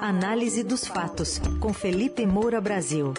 [0.00, 3.14] Análise dos fatos, com Felipe Moura Brasil.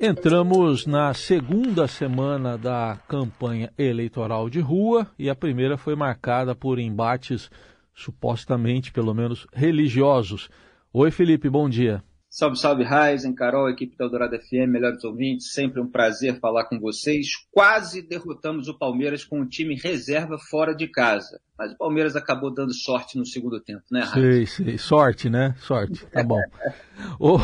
[0.00, 6.78] Entramos na segunda semana da campanha eleitoral de rua e a primeira foi marcada por
[6.78, 7.50] embates
[7.94, 10.48] supostamente, pelo menos, religiosos.
[10.94, 12.02] Oi, Felipe, bom dia.
[12.30, 16.78] Salve, salve, Raizen, Carol, equipe da Eldorado FM, melhores ouvintes, sempre um prazer falar com
[16.78, 17.28] vocês.
[17.50, 22.52] Quase derrotamos o Palmeiras com o time reserva fora de casa, mas o Palmeiras acabou
[22.52, 24.46] dando sorte no segundo tempo, né, Raizen?
[24.46, 25.54] Sei, sei, sorte, né?
[25.58, 26.40] Sorte, tá bom.
[27.18, 27.40] ô,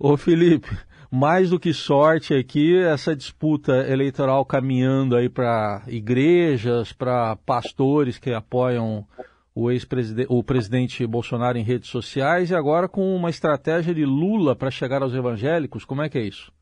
[0.00, 0.68] ô, Felipe,
[1.08, 8.32] mais do que sorte aqui, essa disputa eleitoral caminhando aí para igrejas, para pastores que
[8.32, 9.06] apoiam
[9.54, 14.56] o ex-presidente, o presidente Bolsonaro em redes sociais e agora com uma estratégia de Lula
[14.56, 15.84] para chegar aos evangélicos.
[15.84, 16.52] Como é que é isso?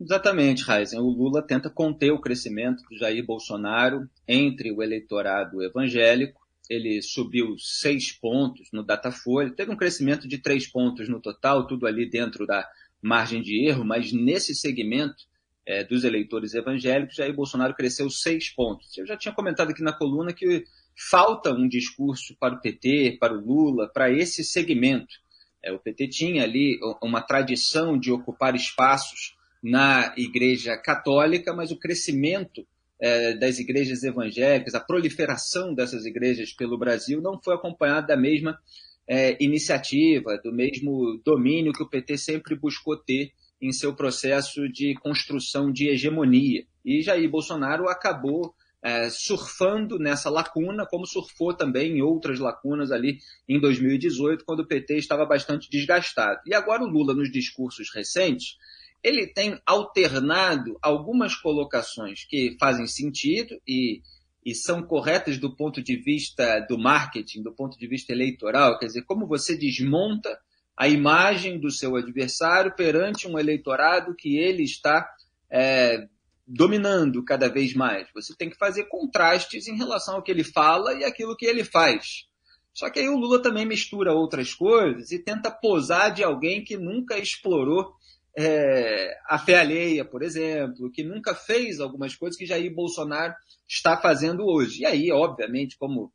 [0.00, 1.00] Exatamente, Heisen.
[1.00, 6.40] O Lula tenta conter o crescimento do Jair Bolsonaro entre o eleitorado evangélico.
[6.70, 11.86] Ele subiu seis pontos no Datafolha, teve um crescimento de três pontos no total, tudo
[11.86, 12.66] ali dentro da
[13.02, 15.24] margem de erro, mas nesse segmento
[15.66, 18.96] é, dos eleitores evangélicos, Jair Bolsonaro cresceu seis pontos.
[18.96, 20.64] Eu já tinha comentado aqui na coluna que
[20.98, 25.14] falta um discurso para o PT, para o Lula, para esse segmento.
[25.62, 31.78] É, o PT tinha ali uma tradição de ocupar espaços na Igreja Católica, mas o
[31.78, 32.66] crescimento
[33.00, 38.58] é, das igrejas evangélicas, a proliferação dessas igrejas pelo Brasil não foi acompanhada da mesma
[39.06, 44.94] é, iniciativa, do mesmo domínio que o PT sempre buscou ter em seu processo de
[44.94, 46.64] construção de hegemonia.
[46.84, 53.18] E Jair Bolsonaro acabou é, surfando nessa lacuna, como surfou também em outras lacunas ali
[53.48, 56.40] em 2018, quando o PT estava bastante desgastado.
[56.46, 58.56] E agora o Lula, nos discursos recentes,
[59.02, 64.00] ele tem alternado algumas colocações que fazem sentido e,
[64.44, 68.86] e são corretas do ponto de vista do marketing, do ponto de vista eleitoral, quer
[68.86, 70.38] dizer, como você desmonta
[70.76, 75.08] a imagem do seu adversário perante um eleitorado que ele está
[75.50, 76.06] é,
[76.48, 78.08] dominando cada vez mais.
[78.14, 81.62] Você tem que fazer contrastes em relação ao que ele fala e aquilo que ele
[81.62, 82.26] faz.
[82.72, 86.76] Só que aí o Lula também mistura outras coisas e tenta posar de alguém que
[86.76, 87.92] nunca explorou
[88.36, 93.34] é, a fé alheia, por exemplo, que nunca fez algumas coisas que Jair Bolsonaro
[93.68, 94.82] está fazendo hoje.
[94.82, 96.12] E aí, obviamente, como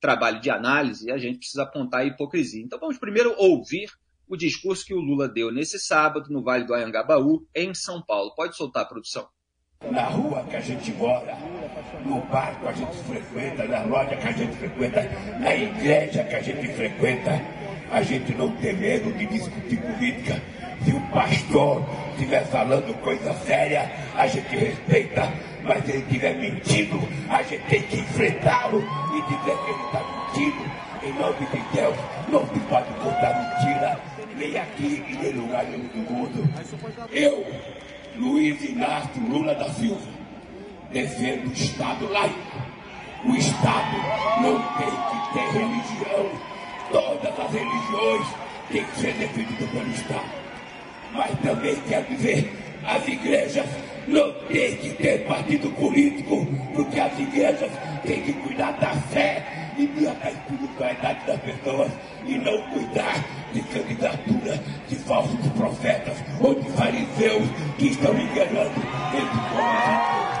[0.00, 2.62] trabalho de análise, a gente precisa apontar a hipocrisia.
[2.62, 3.90] Então vamos primeiro ouvir
[4.28, 8.34] o discurso que o Lula deu nesse sábado no Vale do Anhangabaú, em São Paulo.
[8.34, 9.28] Pode soltar a produção
[9.90, 11.36] na rua que a gente mora,
[12.04, 16.34] no bar que a gente frequenta, na loja que a gente frequenta, na igreja que
[16.34, 17.40] a gente frequenta,
[17.90, 20.40] a gente não tem medo de discutir política.
[20.84, 27.00] Se o pastor estiver falando coisa séria, a gente respeita, mas se ele estiver mentindo,
[27.30, 28.84] a gente tem que enfrentá-lo
[29.16, 30.84] e dizer que ele está mentindo.
[31.04, 31.96] Em nome de Deus,
[32.28, 34.00] não se pode contar mentira,
[34.36, 36.50] nem aqui e nem lugar nenhum do mundo.
[37.12, 37.46] Eu
[38.16, 40.06] Luiz Inácio Lula da Silva
[40.92, 42.38] defende o Estado laico.
[43.24, 43.96] O Estado
[44.40, 46.30] não tem que ter religião.
[46.92, 48.26] Todas as religiões
[48.70, 50.30] têm que ser defendidas pelo Estado.
[51.12, 52.52] Mas também quer dizer,
[52.84, 53.66] as igrejas
[54.06, 57.70] não têm que ter partido político, porque as igrejas
[58.04, 61.92] têm que cuidar da fé e da espiritualidade das pessoas
[62.26, 64.56] e não cuidar de candidatura
[64.88, 67.48] de falsos profetas ou de fariseus
[67.78, 68.80] que estão enganando
[69.14, 70.34] esse povo.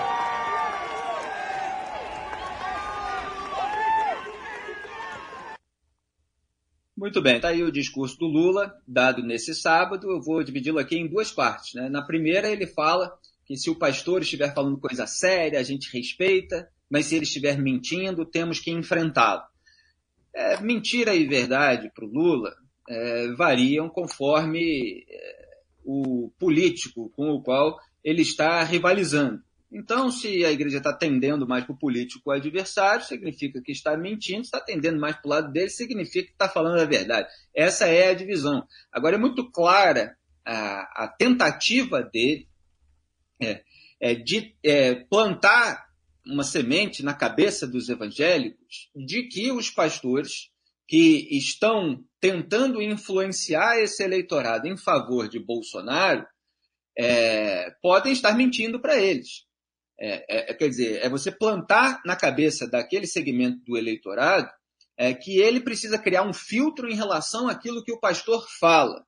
[6.96, 10.10] Muito bem, está aí o discurso do Lula, dado nesse sábado.
[10.10, 11.74] Eu vou dividi-lo aqui em duas partes.
[11.74, 11.88] Né?
[11.88, 13.12] Na primeira, ele fala
[13.44, 17.58] que se o pastor estiver falando coisa séria, a gente respeita, mas se ele estiver
[17.58, 19.42] mentindo, temos que enfrentá-lo.
[20.32, 22.54] É, mentira e verdade para o Lula
[22.88, 25.46] é, variam conforme é,
[25.84, 29.42] o político com o qual ele está rivalizando.
[29.72, 34.42] Então, se a igreja está tendendo mais para o político adversário, significa que está mentindo,
[34.42, 37.26] está tendendo mais para o lado dele, significa que está falando a verdade.
[37.52, 38.64] Essa é a divisão.
[38.92, 42.46] Agora, é muito clara a, a tentativa dele
[43.42, 43.64] é,
[43.98, 45.83] é de é, plantar
[46.26, 50.50] uma semente na cabeça dos evangélicos de que os pastores
[50.86, 56.26] que estão tentando influenciar esse eleitorado em favor de Bolsonaro
[56.96, 59.44] é, podem estar mentindo para eles.
[59.98, 64.50] É, é, quer dizer, é você plantar na cabeça daquele segmento do eleitorado
[64.96, 69.04] é, que ele precisa criar um filtro em relação àquilo que o pastor fala.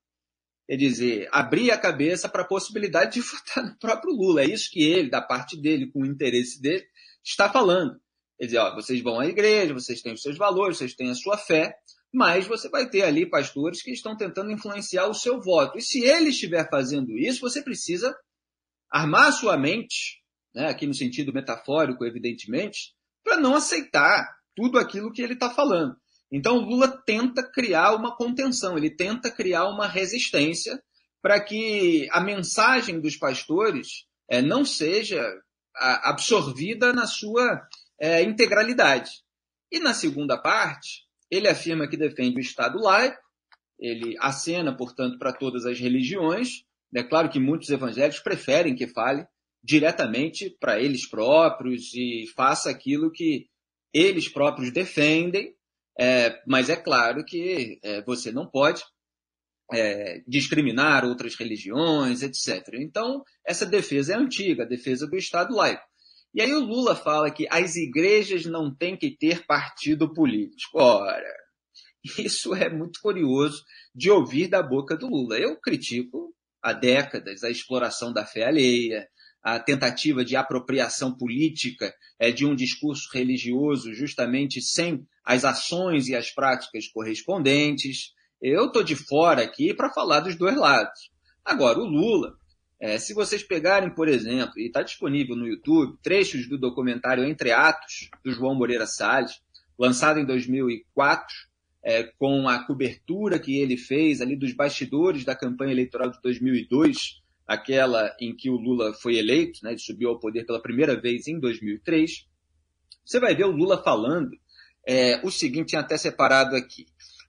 [0.68, 4.42] Quer dizer, abrir a cabeça para a possibilidade de votar no próprio Lula.
[4.42, 6.84] É isso que ele, da parte dele, com o interesse dele,
[7.26, 8.00] está falando.
[8.38, 11.14] Quer dizer, ó, vocês vão à igreja, vocês têm os seus valores, vocês têm a
[11.14, 11.74] sua fé,
[12.12, 15.76] mas você vai ter ali pastores que estão tentando influenciar o seu voto.
[15.78, 18.16] E se ele estiver fazendo isso, você precisa
[18.90, 20.22] armar a sua mente,
[20.54, 22.94] né, aqui no sentido metafórico, evidentemente,
[23.24, 25.96] para não aceitar tudo aquilo que ele está falando.
[26.30, 30.80] Então, Lula tenta criar uma contenção, ele tenta criar uma resistência
[31.22, 35.22] para que a mensagem dos pastores é, não seja
[35.78, 37.66] absorvida na sua
[38.00, 39.10] é, integralidade.
[39.70, 43.20] E na segunda parte, ele afirma que defende o Estado laico,
[43.78, 46.64] ele acena, portanto, para todas as religiões.
[46.94, 49.26] É claro que muitos evangélicos preferem que fale
[49.62, 53.48] diretamente para eles próprios e faça aquilo que
[53.92, 55.54] eles próprios defendem,
[55.98, 58.82] é, mas é claro que é, você não pode
[59.72, 62.74] é, discriminar outras religiões, etc.
[62.74, 65.84] Então, essa defesa é antiga, a defesa do Estado laico.
[66.34, 70.78] E aí o Lula fala que as igrejas não têm que ter partido político.
[70.78, 71.34] Ora,
[72.18, 73.64] isso é muito curioso
[73.94, 75.38] de ouvir da boca do Lula.
[75.38, 79.08] Eu critico há décadas a exploração da fé alheia,
[79.42, 86.14] a tentativa de apropriação política é, de um discurso religioso justamente sem as ações e
[86.14, 88.12] as práticas correspondentes.
[88.40, 91.10] Eu estou de fora aqui para falar dos dois lados.
[91.44, 92.36] Agora, o Lula
[92.78, 97.50] é, se vocês pegarem, por exemplo, e está disponível no YouTube, trechos do documentário Entre
[97.50, 99.40] Atos, do João Moreira Salles,
[99.78, 101.26] lançado em 2004,
[101.82, 107.22] é, com a cobertura que ele fez ali dos bastidores da campanha eleitoral de 2002,
[107.46, 111.38] aquela em que o Lula foi eleito, né, subiu ao poder pela primeira vez em
[111.38, 112.26] 2003,
[113.04, 114.36] você vai ver o Lula falando
[114.86, 116.86] é, o seguinte, tinha até separado aqui.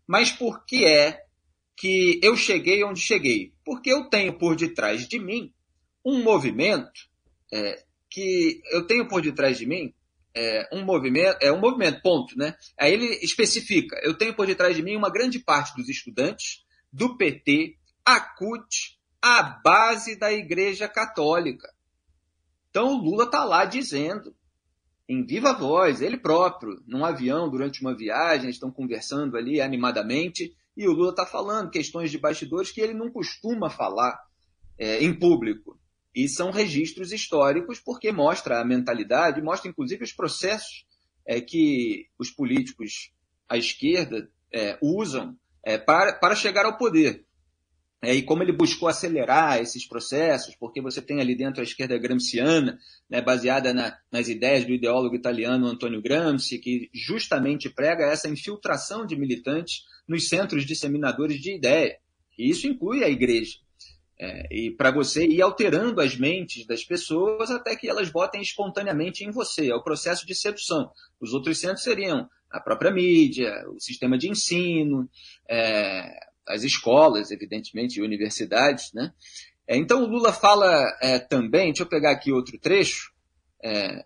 [0.07, 1.21] Mas por que é
[1.75, 3.53] que eu cheguei onde cheguei?
[3.63, 5.53] Porque eu tenho por detrás de mim
[6.03, 7.09] um movimento
[7.53, 9.93] é, que eu tenho por detrás de mim
[10.33, 12.55] é, um movimento, é um movimento, ponto, né?
[12.79, 16.63] Aí ele especifica, eu tenho por detrás de mim uma grande parte dos estudantes
[16.93, 17.75] do PT,
[18.05, 21.67] a CUT, a base da Igreja Católica.
[22.69, 24.35] Então o Lula está lá dizendo,
[25.09, 30.87] em viva voz, ele próprio, num avião durante uma viagem, estão conversando ali animadamente, e
[30.87, 34.19] o Lula está falando questões de bastidores que ele não costuma falar
[34.77, 35.79] é, em público.
[36.13, 40.85] E são registros históricos porque mostra a mentalidade, mostra inclusive os processos
[41.25, 43.11] é, que os políticos
[43.47, 47.25] à esquerda é, usam é, para, para chegar ao poder.
[48.01, 51.97] É, e como ele buscou acelerar esses processos, porque você tem ali dentro a esquerda
[51.97, 52.77] gramsciana,
[53.09, 59.05] né, baseada na, nas ideias do ideólogo italiano Antonio Gramsci, que justamente prega essa infiltração
[59.05, 61.97] de militantes nos centros disseminadores de ideia.
[62.37, 63.57] E isso inclui a igreja.
[64.19, 69.23] É, e para você ir alterando as mentes das pessoas até que elas votem espontaneamente
[69.23, 69.69] em você.
[69.69, 70.91] É o processo de sedução.
[71.19, 75.09] Os outros centros seriam a própria mídia, o sistema de ensino,
[75.49, 78.91] é, as escolas, evidentemente, e universidades.
[78.93, 79.11] Né?
[79.67, 83.11] É, então o Lula fala é, também, deixa eu pegar aqui outro trecho,
[83.63, 84.03] é,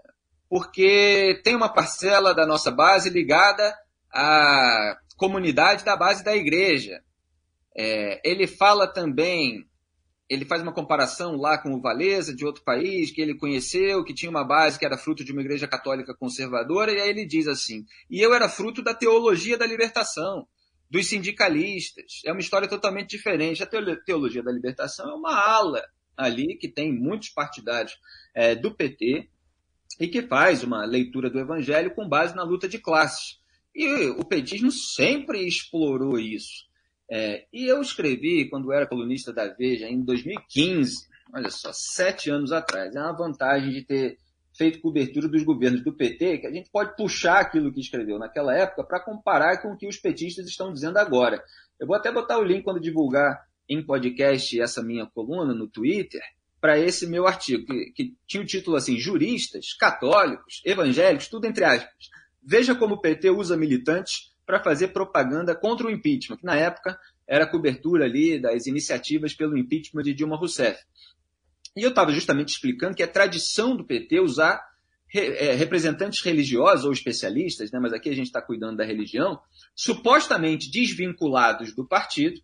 [0.50, 3.74] porque tem uma parcela da nossa base ligada
[4.12, 7.02] à comunidade da base da igreja.
[7.78, 9.66] É, ele fala também,
[10.28, 14.14] ele faz uma comparação lá com o Valesa, de outro país, que ele conheceu, que
[14.14, 17.48] tinha uma base que era fruto de uma igreja católica conservadora, e aí ele diz
[17.48, 20.48] assim: e eu era fruto da teologia da libertação,
[20.92, 22.22] dos sindicalistas.
[22.26, 23.64] É uma história totalmente diferente.
[23.64, 25.82] A teologia da libertação é uma ala
[26.18, 27.98] ali que tem muitos partidários
[28.36, 29.30] é, do PT
[30.00, 33.40] e que faz uma leitura do evangelho com base na luta de classes.
[33.74, 36.70] E o petismo sempre explorou isso.
[37.10, 42.52] É, e eu escrevi, quando era colunista da Veja, em 2015, olha só, sete anos
[42.52, 42.94] atrás.
[42.94, 44.18] É uma vantagem de ter
[44.62, 48.56] feito cobertura dos governos do PT, que a gente pode puxar aquilo que escreveu naquela
[48.56, 51.44] época para comparar com o que os petistas estão dizendo agora.
[51.80, 56.22] Eu vou até botar o link quando divulgar em podcast essa minha coluna no Twitter,
[56.60, 61.64] para esse meu artigo, que, que tinha o título assim: Juristas, Católicos, Evangélicos, tudo entre
[61.66, 62.12] aspas
[62.44, 67.00] Veja como o PT usa militantes para fazer propaganda contra o impeachment, que na época
[67.28, 70.80] era cobertura ali das iniciativas pelo impeachment de Dilma Rousseff.
[71.76, 74.62] E eu estava justamente explicando que é tradição do PT usar
[75.14, 79.40] é, representantes religiosos ou especialistas, né, mas aqui a gente está cuidando da religião,
[79.76, 82.42] supostamente desvinculados do partido,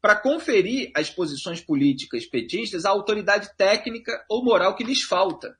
[0.00, 5.56] para conferir às posições políticas petistas a autoridade técnica ou moral que lhes falta.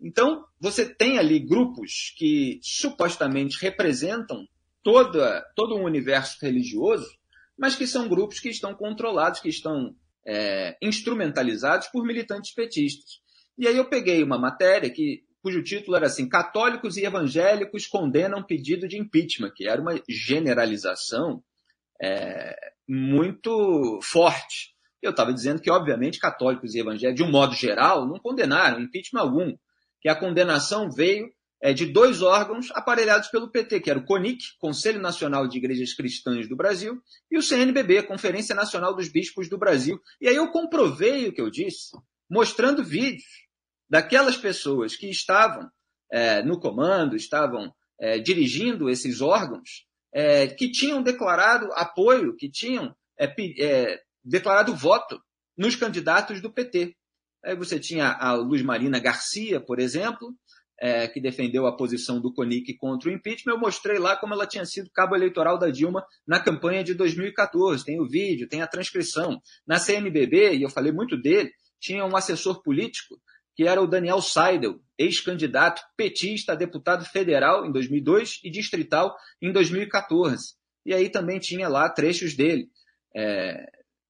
[0.00, 4.46] Então, você tem ali grupos que supostamente representam
[4.82, 7.06] toda, todo um universo religioso,
[7.56, 9.94] mas que são grupos que estão controlados, que estão
[10.26, 13.20] é, instrumentalizados por militantes petistas.
[13.58, 18.42] E aí eu peguei uma matéria que cujo título era assim: Católicos e evangélicos condenam
[18.42, 21.42] pedido de impeachment, que era uma generalização
[22.00, 22.56] é,
[22.88, 24.72] muito forte.
[25.00, 29.20] Eu estava dizendo que, obviamente, católicos e evangélicos, de um modo geral, não condenaram impeachment
[29.20, 29.56] algum,
[30.00, 31.28] que a condenação veio
[31.62, 35.94] é, de dois órgãos aparelhados pelo PT, que era o CONIC, Conselho Nacional de Igrejas
[35.94, 37.00] Cristãs do Brasil,
[37.30, 40.00] e o CNBB, Conferência Nacional dos Bispos do Brasil.
[40.20, 41.96] E aí eu comprovei o que eu disse,
[42.28, 43.46] mostrando vídeos
[43.88, 45.70] daquelas pessoas que estavam
[46.10, 52.92] é, no comando, estavam é, dirigindo esses órgãos, é, que tinham declarado apoio, que tinham
[53.16, 55.22] é, é, declarado voto
[55.56, 56.96] nos candidatos do PT.
[57.44, 60.34] Aí você tinha a Luz Marina Garcia, por exemplo,
[60.82, 63.52] é, que defendeu a posição do CONIC contra o impeachment.
[63.52, 67.84] Eu mostrei lá como ela tinha sido cabo eleitoral da Dilma na campanha de 2014.
[67.84, 69.40] Tem o vídeo, tem a transcrição.
[69.64, 73.14] Na CNBB, e eu falei muito dele, tinha um assessor político
[73.54, 79.52] que era o Daniel Seidel, ex-candidato petista a deputado federal em 2002 e distrital em
[79.52, 80.54] 2014.
[80.84, 82.66] E aí também tinha lá trechos dele.
[83.14, 83.64] É,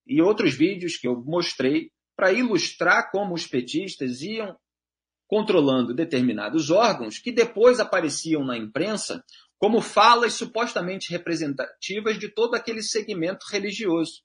[0.07, 4.57] e outros vídeos que eu mostrei para ilustrar como os petistas iam
[5.33, 9.25] controlando determinados órgãos que depois apareciam na imprensa
[9.57, 14.21] como falas supostamente representativas de todo aquele segmento religioso.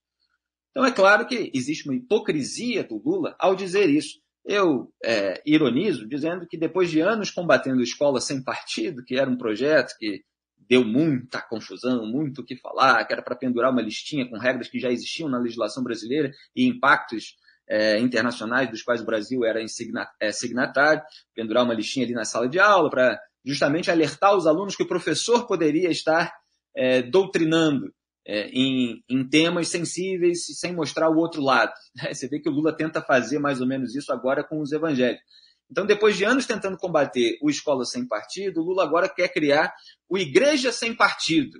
[0.70, 4.20] Então é claro que existe uma hipocrisia do Lula ao dizer isso.
[4.44, 9.38] Eu é, ironizo dizendo que depois de anos combatendo escola sem partido, que era um
[9.38, 10.26] projeto que
[10.68, 14.68] deu muita confusão, muito o que falar, que era para pendurar uma listinha com regras
[14.68, 17.38] que já existiam na legislação brasileira e impactos
[17.70, 21.04] é, internacionais dos quais o Brasil era é, signatário,
[21.36, 24.88] pendurar uma listinha ali na sala de aula para justamente alertar os alunos que o
[24.88, 26.34] professor poderia estar
[26.76, 27.94] é, doutrinando
[28.26, 31.72] é, em, em, temas sensíveis sem mostrar o outro lado.
[32.14, 35.26] Você vê que o Lula tenta fazer mais ou menos isso agora com os evangélicos.
[35.70, 39.74] Então, depois de anos tentando combater o escola sem partido, o Lula agora quer criar
[40.08, 41.60] o igreja sem partido,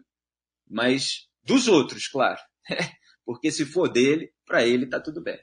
[0.70, 2.40] mas dos outros, claro.
[3.26, 5.38] Porque se for dele, para ele está tudo bem.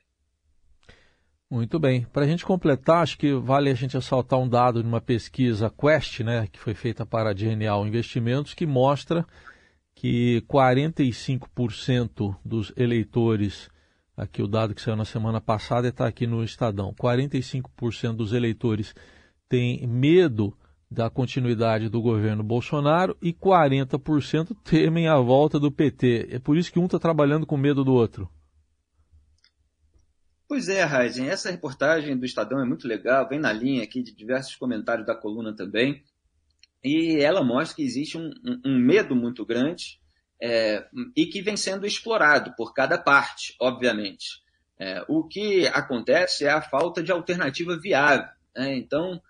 [1.50, 2.04] Muito bem.
[2.12, 5.70] Para a gente completar, acho que vale a gente ressaltar um dado de uma pesquisa
[5.70, 9.26] Quest, né, que foi feita para a Genial Investimentos, que mostra
[9.94, 13.68] que 45% dos eleitores,
[14.16, 18.94] aqui o dado que saiu na semana passada está aqui no Estadão, 45% dos eleitores
[19.48, 20.56] têm medo
[20.90, 26.28] da continuidade do governo Bolsonaro e 40% temem a volta do PT.
[26.30, 28.28] É por isso que um está trabalhando com medo do outro.
[30.46, 34.14] Pois é, Raiden, essa reportagem do Estadão é muito legal, vem na linha aqui de
[34.14, 36.02] diversos comentários da coluna também.
[36.82, 39.98] E ela mostra que existe um, um, um medo muito grande
[40.40, 40.86] é,
[41.16, 44.42] e que vem sendo explorado por cada parte, obviamente.
[44.78, 48.28] É, o que acontece é a falta de alternativa viável.
[48.54, 48.76] Né?
[48.76, 49.22] Então,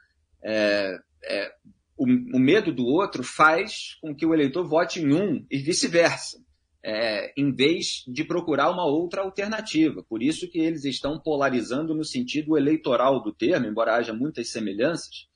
[0.43, 1.55] é, é
[1.97, 6.44] o, o, medo do outro faz com que o eleitor vote em um e vice-versa,
[6.85, 10.05] é, em vez de procurar uma outra alternativa.
[10.07, 15.27] Por isso que eles estão polarizando no sentido eleitoral do termo, embora haja muitas semelhanças.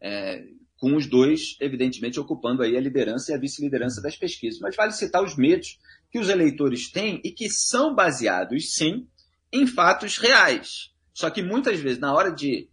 [0.00, 0.42] É,
[0.78, 4.60] com os dois, evidentemente, ocupando aí a liderança e a vice-liderança das pesquisas.
[4.60, 5.78] Mas vale citar os medos
[6.10, 9.06] que os eleitores têm e que são baseados, sim,
[9.52, 10.90] em fatos reais.
[11.12, 12.68] Só que muitas vezes, na hora de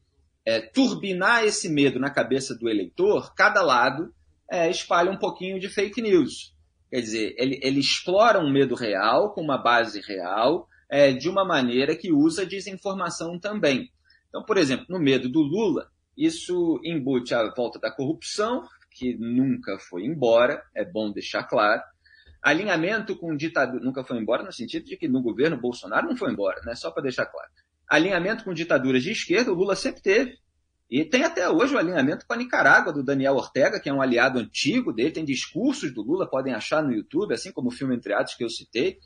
[0.45, 4.13] é, turbinar esse medo na cabeça do eleitor, cada lado
[4.50, 6.53] é, espalha um pouquinho de fake news.
[6.91, 11.45] Quer dizer, ele, ele explora um medo real, com uma base real, é, de uma
[11.45, 13.89] maneira que usa desinformação também.
[14.27, 19.79] Então, por exemplo, no medo do Lula, isso embute a volta da corrupção, que nunca
[19.79, 21.81] foi embora, é bom deixar claro.
[22.43, 26.31] Alinhamento com ditadura, nunca foi embora no sentido de que no governo Bolsonaro não foi
[26.31, 26.75] embora, né?
[26.75, 27.50] Só para deixar claro.
[27.88, 30.38] Alinhamento com ditaduras de esquerda, o Lula sempre teve.
[30.91, 34.01] E tem até hoje o alinhamento com a Nicarágua, do Daniel Ortega, que é um
[34.01, 37.95] aliado antigo dele, tem discursos do Lula, podem achar no YouTube, assim como o filme
[37.95, 39.00] Entre Atos que eu citei,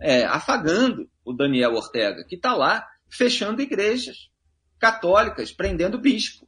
[0.00, 4.28] é, afagando o Daniel Ortega, que está lá fechando igrejas
[4.80, 6.44] católicas, prendendo bispo.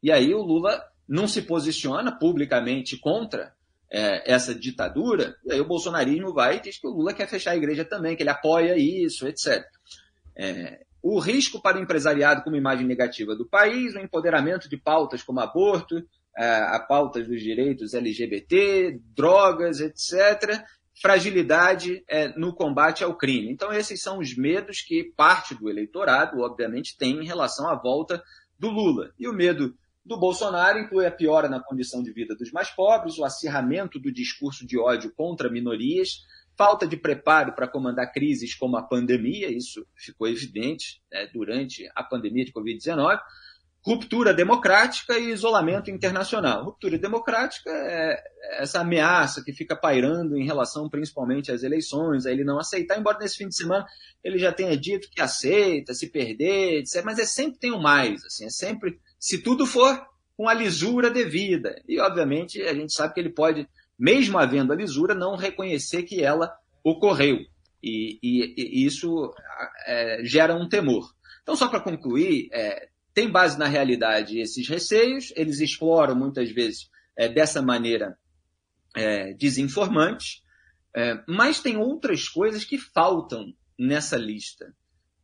[0.00, 3.52] E aí o Lula não se posiciona publicamente contra
[3.90, 7.50] é, essa ditadura, e aí o bolsonarismo vai e diz que o Lula quer fechar
[7.50, 9.64] a igreja também, que ele apoia isso, etc.
[10.36, 15.22] É, o risco para o empresariado como imagem negativa do país, o empoderamento de pautas
[15.22, 16.02] como aborto,
[16.34, 20.64] é, a pautas dos direitos LGBT, drogas, etc.,
[20.98, 23.52] fragilidade é, no combate ao crime.
[23.52, 28.22] Então, esses são os medos que parte do eleitorado, obviamente, tem em relação à volta
[28.58, 29.12] do Lula.
[29.18, 33.18] E o medo do Bolsonaro inclui a piora na condição de vida dos mais pobres,
[33.18, 36.22] o acirramento do discurso de ódio contra minorias,
[36.56, 42.02] falta de preparo para comandar crises como a pandemia, isso ficou evidente né, durante a
[42.02, 43.18] pandemia de Covid-19,
[43.84, 46.64] ruptura democrática e isolamento internacional.
[46.64, 48.22] Ruptura democrática é
[48.58, 53.18] essa ameaça que fica pairando em relação principalmente às eleições, a ele não aceitar, embora
[53.18, 53.84] nesse fim de semana
[54.22, 57.02] ele já tenha dito que aceita, se perder, etc.
[57.04, 60.02] Mas é sempre tem o mais, assim, é sempre, se tudo for
[60.36, 61.80] com a lisura devida.
[61.88, 63.68] E, obviamente, a gente sabe que ele pode,
[64.04, 67.38] mesmo havendo a lisura, não reconhecer que ela ocorreu.
[67.82, 69.32] E, e, e isso
[69.86, 71.10] é, gera um temor.
[71.42, 76.90] Então, só para concluir, é, tem base na realidade esses receios, eles exploram muitas vezes
[77.16, 78.18] é, dessa maneira
[78.94, 80.42] é, desinformante,
[80.94, 84.70] é, mas tem outras coisas que faltam nessa lista.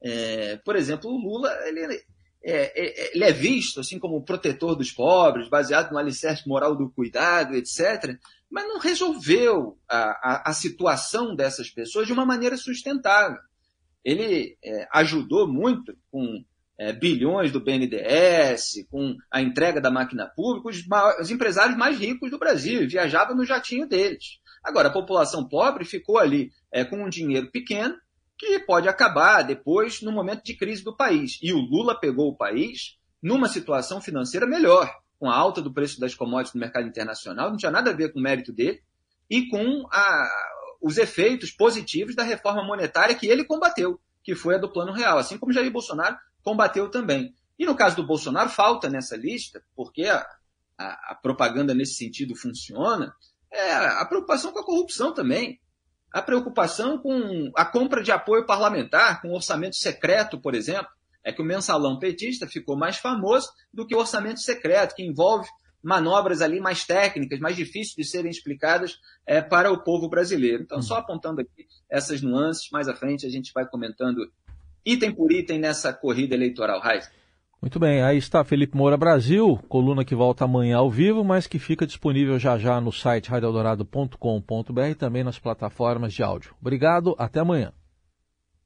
[0.02, 2.02] É, por exemplo, o Lula ele,
[2.42, 7.54] é, ele é visto assim como protetor dos pobres, baseado no alicerce moral do cuidado,
[7.54, 8.18] etc.,
[8.50, 13.38] mas não resolveu a, a, a situação dessas pessoas de uma maneira sustentável.
[14.04, 14.57] Ele
[14.92, 16.42] ajudou muito com
[16.80, 20.83] é, bilhões do BNDES, com a entrega da máquina pública, os,
[21.21, 24.40] os empresários mais ricos do Brasil, viajavam no jatinho deles.
[24.64, 27.95] Agora, a população pobre ficou ali é, com um dinheiro pequeno,
[28.38, 31.38] que pode acabar depois no momento de crise do país.
[31.42, 36.00] E o Lula pegou o país numa situação financeira melhor, com a alta do preço
[36.00, 38.82] das commodities no mercado internacional, não tinha nada a ver com o mérito dele,
[39.28, 40.28] e com a,
[40.80, 45.18] os efeitos positivos da reforma monetária que ele combateu, que foi a do Plano Real,
[45.18, 47.34] assim como Jair Bolsonaro combateu também.
[47.58, 50.26] E no caso do Bolsonaro, falta nessa lista, porque a,
[50.78, 53.14] a, a propaganda nesse sentido funciona,
[53.52, 55.60] é a preocupação com a corrupção também.
[56.10, 60.90] A preocupação com a compra de apoio parlamentar, com orçamento secreto, por exemplo.
[61.24, 65.48] É que o mensalão petista ficou mais famoso do que o orçamento secreto, que envolve
[65.82, 70.62] manobras ali mais técnicas, mais difíceis de serem explicadas é, para o povo brasileiro.
[70.62, 74.30] Então, só apontando aqui essas nuances, mais à frente a gente vai comentando
[74.84, 77.10] item por item nessa corrida eleitoral, Raiz.
[77.60, 81.58] Muito bem, aí está Felipe Moura Brasil, coluna que volta amanhã ao vivo, mas que
[81.58, 86.54] fica disponível já já no site radioeldorado.com.br e também nas plataformas de áudio.
[86.58, 87.75] Obrigado, até amanhã.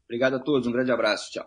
[0.05, 1.45] Obrigado a todos, um grande abraço, tchau.